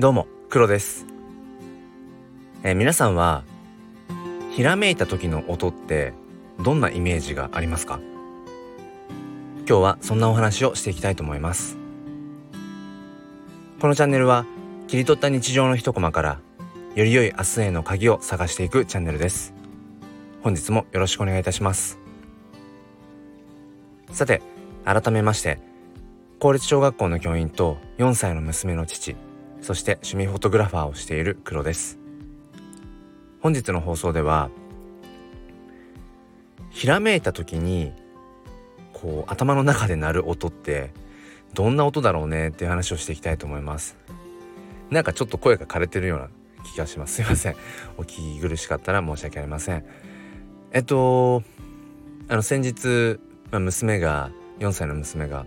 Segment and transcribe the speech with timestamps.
[0.00, 1.06] どうも黒です、
[2.64, 3.44] えー、皆さんは
[4.50, 6.12] ひらめいた時の音って
[6.60, 8.00] どんなイメージがありますか？
[9.58, 11.76] 今日はそんなお話をしていきたいと思います。
[13.80, 14.46] このチャンネルは
[14.88, 16.40] 切り取った日常の一コマから
[16.96, 19.54] より良い明日への鍵を探していくチャンネルです。
[20.42, 22.00] 本日もよろしくお願いいたします。
[24.10, 24.42] さて
[24.84, 25.60] 改めまして
[26.40, 29.14] 公立小学校の教員と4歳の娘の父
[29.64, 31.98] そして趣味フォトグラファーをしている黒です。
[33.40, 34.50] 本日の放送では
[36.68, 37.94] ひらめいた時に
[38.92, 40.90] こう頭の中で鳴る音って
[41.54, 43.96] どんな音だろうねっていう話をしていきたいと思います。
[44.90, 46.28] なんかちょっと声が枯れてるような
[46.70, 47.14] 気がします。
[47.14, 47.56] すいません。
[47.96, 49.82] お聞き苦しかったら申し訳ありません。
[50.72, 51.42] えっと
[52.28, 53.18] あの先日、
[53.50, 55.46] まあ、娘が4歳の娘が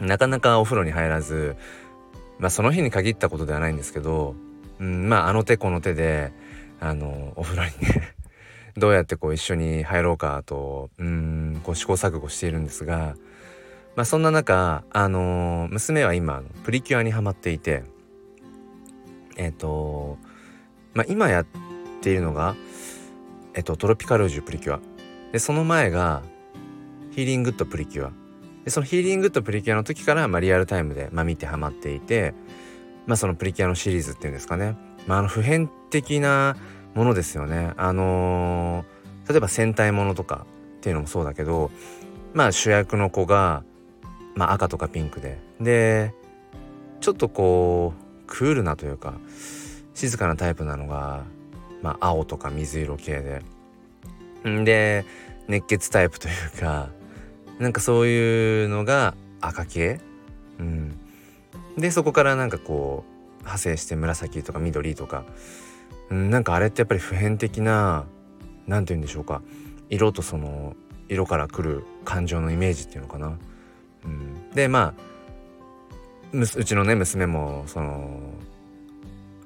[0.00, 1.56] なかなかお風呂に入らず
[2.42, 4.34] まあその日に限ったことではないんですけど、
[4.78, 6.32] うん、まああの手この手で
[6.78, 8.14] あのお風呂にね
[8.76, 13.16] どうやってこう一緒に入ろうかとうんこう試行錯誤しているんですが、
[13.96, 17.84] まあ、そんな中あの娘は今プリキュアにはまっていて
[19.36, 20.18] えっ、ー、と、
[20.94, 21.46] まあ、今やっ
[22.00, 22.54] ているのが、
[23.54, 24.80] えっ、ー、と、トロピカルージュプリキュア。
[25.32, 26.22] でその前が
[27.12, 28.21] ヒーリングッドプリキュア。
[28.64, 32.34] でそのヒーリングとプリキュアの時から、まあ、リアルタイムで、まあ、見てハマっていて、
[33.06, 36.56] まあ、そのプリキュアのシリーズっていうんですかね、まあ、あの普遍的な
[36.94, 37.72] ものですよね。
[37.76, 40.46] あのー、例えば戦隊ものとか
[40.76, 41.70] っていうのもそうだけど、
[42.34, 43.64] まあ、主役の子が、
[44.34, 46.14] まあ、赤とかピンクでで
[47.00, 49.14] ちょっとこうクールなというか
[49.94, 51.24] 静かなタイプなのが、
[51.82, 53.42] まあ、青とか水色系で。
[54.44, 55.04] で
[55.46, 56.88] 熱血タイプというか
[57.62, 60.00] なんかそういうのが赤系？
[60.58, 60.98] うん。
[61.78, 65.24] でそこからなんかこう派生して紫とか緑とか、
[66.10, 68.04] うん、なんかあれってやっぱり普遍的な
[68.66, 69.42] 何て言うんでしょうか。
[69.88, 70.74] 色とその
[71.08, 73.38] 色から来る感情のイメージっていうのかな。
[74.04, 74.92] うん、でま
[76.34, 78.20] あうちのね娘もその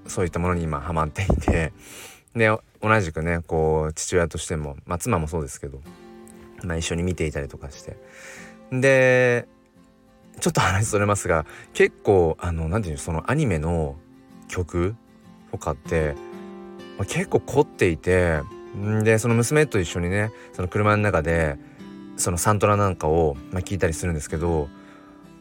[0.06, 1.72] そういったものに今ハマっていて。
[2.34, 2.50] で
[2.82, 5.80] 同じくねこう父親としても、まあ、妻もそうですけど。
[6.62, 7.96] まあ、一緒に見ていたりとかして。
[8.70, 9.46] で
[10.40, 13.96] ちょっと話それますが結構あの何て言うのそのアニメの
[14.48, 14.94] 曲
[15.50, 16.14] とかって、
[16.98, 18.40] まあ、結構凝っていて
[19.02, 21.56] でその娘と一緒にねその車の中で
[22.16, 24.68] そのサントラなんかを、まあ、聞いたりするんですけど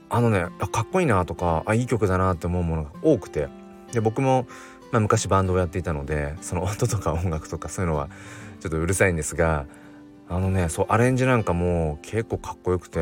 [0.10, 3.50] あのねかっこいいなとかあいい曲だなって思うものが多くて。
[3.96, 4.46] で僕も、
[4.92, 8.10] まあ、昔バンドをやっていたのでその音とか音楽とかそういうのは
[8.60, 9.66] ちょっとうるさいんですが
[10.28, 13.00] あのねそうアレンジなんかも結構かっこよくて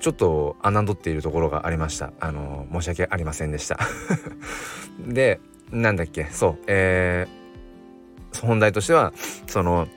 [0.00, 2.12] ちょっと侮っているところがありました。
[2.20, 3.78] あの申し訳ありませんでした。
[5.06, 5.40] で
[5.70, 9.12] なんだっけそうえー、本題としては
[9.46, 9.88] その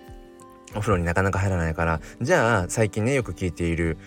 [0.75, 3.97] お風呂になかなか入らないからじゃあ最近ねよく聞いている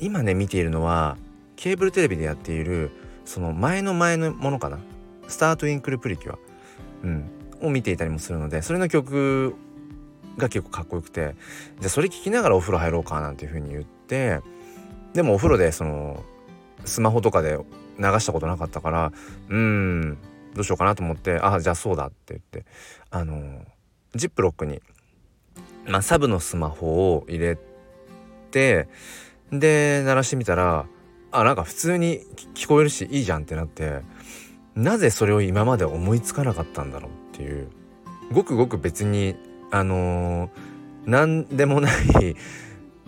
[0.00, 1.16] 今ね見ているのは
[1.56, 2.90] ケーブルテレビでやっている
[3.24, 4.78] その前の前のものかな
[5.28, 6.38] 「スタート・インクル・プリキュア」
[7.04, 9.54] うん、を見ていたりもするのでそれの曲
[10.40, 11.34] が結構かっこよくて。
[11.78, 14.40] じゃあそれ聞きながらお風呂入ろうかなんていう風に言って
[15.14, 16.22] でもお風呂でその
[16.84, 17.58] スマホとかで
[17.98, 19.12] 流したことなかったから
[19.48, 20.18] うん
[20.54, 22.64] どうしようかなと思ってあじゃあそうだって言って
[23.10, 23.64] あの
[24.14, 24.80] ジップロックに、
[25.86, 27.58] まあ、サブのスマホを入れ
[28.50, 28.88] て
[29.52, 30.86] で鳴らしてみたら
[31.32, 32.20] あなんか普通に
[32.54, 34.00] 聞こえるしいいじゃんってなって
[34.74, 37.68] なぜそれを今まで思いつかなかったんだろうっていう。
[38.32, 39.34] ごくごく別に
[39.70, 40.50] あのー、
[41.06, 41.92] 何でもない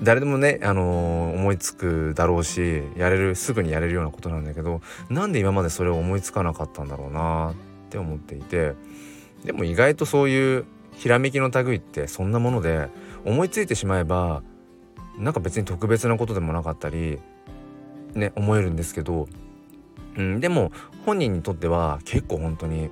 [0.03, 4.81] 誰でもね、あのー、思いつくだろうしやれるすぐにやれるようなことなんだけど
[5.11, 7.55] なんで今までそれを思いつかなかったんだろうなっ
[7.91, 8.75] て思っていて
[9.45, 10.65] でも意外とそういう
[10.95, 12.89] ひらめきの類ってそんなもので
[13.25, 14.43] 思いついてしまえば
[15.19, 17.19] なんか別に特別なことでもなかったり
[18.15, 19.29] ね思えるんですけど、
[20.17, 20.73] うん、でも
[21.05, 22.91] 本人にとっては結構本当に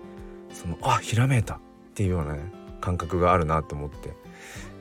[0.52, 1.58] そのあひらめいたっ
[1.94, 2.40] ていうようなね
[2.80, 4.14] 感覚があるなと思って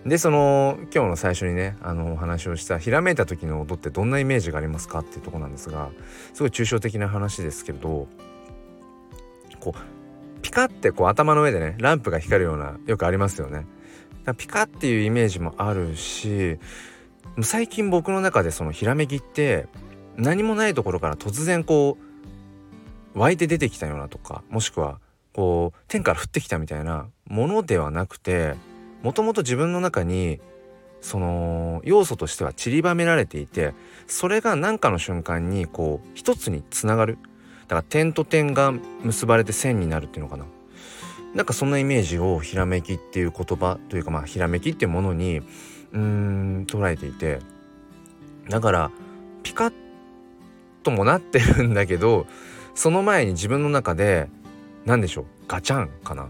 [0.05, 5.89] でその今日の最初にねあのお話をしたひらめいた時の音ってどんなイメージがありますかっていうとこなんですが
[6.33, 8.07] すごい抽象的な話ですけれど
[9.59, 13.65] こうピカってこう頭の上でねランプが光るようなよくありますよね。
[14.37, 16.59] ピカっていうイメージもあるし
[17.41, 19.67] 最近僕の中でそのひらめきって
[20.17, 21.97] 何もないところから突然こ
[23.15, 24.99] う湧いて出てきたようなとかもしくは
[25.39, 28.55] こう天から降ってきたみたいなものではなくて
[29.03, 30.41] もともと自分の中に
[30.99, 33.73] その要素としては散りばめられていて
[34.05, 37.17] それが何かの瞬間にこう一つにつながる。
[37.69, 40.43] だから点と点が結ばれて線になるっていうのかな。
[41.33, 47.39] なんかそんなイメージをひらめきっていう言葉というかまあひらめきっていうものにうーん捉えていて。
[48.49, 48.91] だから
[49.43, 49.73] ピカッ
[50.83, 52.25] ともなってるんだけど
[52.75, 54.27] その前に自分の中で
[54.89, 55.25] 何でしょう？
[55.47, 56.29] ガチャンかな？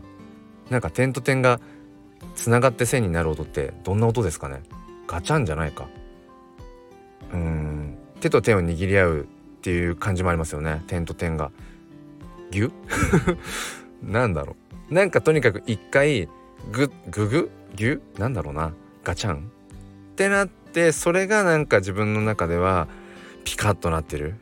[0.70, 1.62] なんか点と点が
[2.36, 4.64] つながって線になる音ってどんな音ですかね？
[5.08, 5.88] ガチャンじゃないか。
[7.32, 7.98] うーん。
[8.20, 9.26] 手と手を握り合うっ
[9.62, 10.84] ていう感じもありますよね。
[10.88, 11.52] 点と点が。
[12.52, 12.72] ギュ
[14.04, 14.58] なんだろ
[14.90, 14.94] う。
[14.94, 16.28] なんかとにかく一回
[16.74, 18.74] グググギュなんだろうな。
[19.06, 19.38] ガチャン？
[19.38, 19.42] っ
[20.18, 22.90] てなってそれがなんか自分の中では
[23.46, 24.36] ピカッとなってる。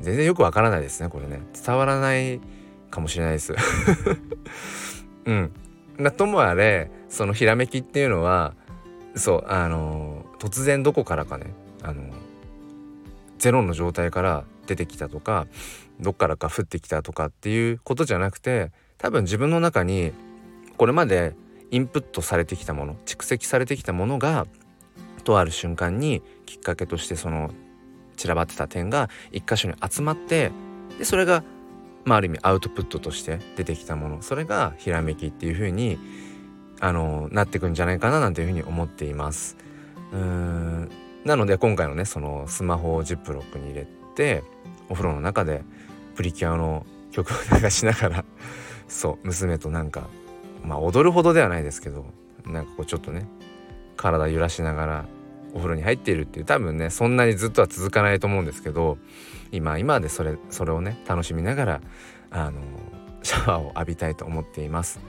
[0.00, 1.40] 全然よくわからないですねこれね。
[1.64, 2.40] 伝わらない
[2.90, 3.54] かもしれないです。
[5.26, 5.52] うん。
[5.98, 8.54] なともあれそのひらめきっていうのは
[9.14, 12.02] そうあの突然どこからかねあの
[13.38, 15.46] ゼロの状態から出てきたとか
[16.00, 20.12] どっからか降ってきたとかっていうことじゃなくて多分自分の中に
[20.76, 21.34] これまで
[21.70, 24.46] インプットされてきたもの蓄積されてきたものが
[25.26, 27.50] とある瞬間にきっかけとしてその
[28.16, 30.50] 散らばってた点が一箇所に集まって
[30.98, 31.44] でそれが、
[32.04, 35.98] まあ、ある意味アウトプットとして出てきたものそれがひらめきっていう風に
[36.80, 39.56] あのなってくんじゃないかななんていう風に思っています。
[40.12, 40.90] うーん
[41.24, 44.44] なので今回のねそのスマホをジップロックに入れて
[44.88, 45.64] お風呂の中で
[46.14, 48.24] プリキュアの曲を流しながら
[48.86, 50.08] そう娘となんか
[50.64, 52.06] まあ踊るほどではないですけど
[52.44, 53.26] なんかこうちょっとね
[53.96, 55.04] 体揺らしながら
[55.56, 58.98] お風呂に入っているっていう多分ねそんなにずっとは続かないと思うんですけど
[59.52, 61.80] 今今でそれそれをね楽しみながら
[62.30, 62.60] あの
[63.22, 65.00] シャワーを浴びたいと思っています。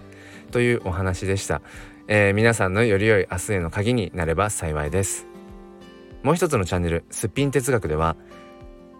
[0.52, 1.62] というお話でした、
[2.08, 5.28] えー、皆さんのより良い明日への鍵になれば幸いです。
[6.24, 8.16] もう一つのチャンネルすっぴん哲学では、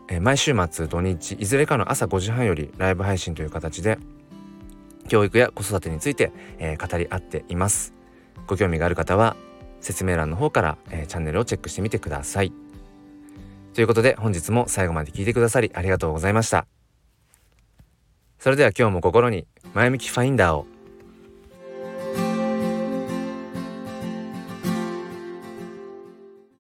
[0.10, 3.98] えー、毎週末土日いずれかの朝5時半よりライブ配信という形で
[5.08, 7.94] 教育や子育てについて、えー、語り合っています。
[8.46, 9.38] ご興味がある方は
[9.88, 12.52] 説明欄の方から、えー、チャンネルをチェックしてみてください。
[13.74, 16.68] ということで本日も最後まで聞いてくださりありがとうございました。
[18.38, 20.68] それでは今日も心に前向きファインダーを